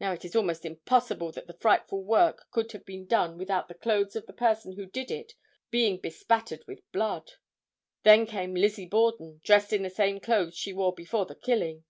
[0.00, 3.74] Now it is almost impossible that this frightful work could have been done without the
[3.74, 5.34] clothes of the person who did it
[5.70, 7.32] being bespattered with blood.
[8.02, 11.84] Then came Lizzie Borden, dressed in the same clothes she wore before the killing.